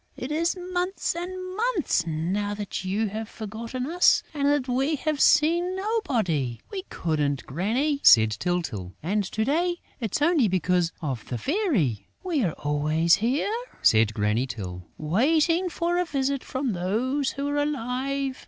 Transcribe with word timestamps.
It 0.17 0.31
is 0.31 0.57
months 0.57 1.15
and 1.15 1.29
months 1.55 2.07
now 2.07 2.55
that 2.55 2.83
you 2.83 3.09
have 3.09 3.29
forgotten 3.29 3.85
us 3.85 4.23
and 4.33 4.47
that 4.47 4.67
we 4.67 4.95
have 4.95 5.21
seen 5.21 5.75
nobody...." 5.75 6.59
"We 6.71 6.85
couldn't, 6.89 7.45
Granny," 7.45 7.99
said 8.01 8.31
Tyltyl, 8.31 8.93
"and 9.03 9.23
to 9.25 9.45
day 9.45 9.79
it's 9.99 10.19
only 10.23 10.47
because 10.47 10.91
of 11.03 11.27
the 11.29 11.37
Fairy...." 11.37 12.07
"We 12.23 12.43
are 12.43 12.53
always 12.53 13.17
here," 13.17 13.53
said 13.83 14.15
Granny 14.15 14.47
Tyl, 14.47 14.87
"waiting 14.97 15.69
for 15.69 15.99
a 15.99 16.05
visit 16.05 16.43
from 16.43 16.73
those 16.73 17.29
who 17.33 17.47
are 17.49 17.57
alive. 17.57 18.39